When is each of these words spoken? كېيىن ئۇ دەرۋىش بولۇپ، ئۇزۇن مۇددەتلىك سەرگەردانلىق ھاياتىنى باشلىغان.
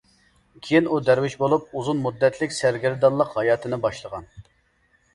كېيىن 0.67 0.89
ئۇ 0.89 0.97
دەرۋىش 1.09 1.35
بولۇپ، 1.43 1.77
ئۇزۇن 1.77 2.03
مۇددەتلىك 2.07 2.57
سەرگەردانلىق 2.63 3.39
ھاياتىنى 3.39 3.83
باشلىغان. 3.89 4.31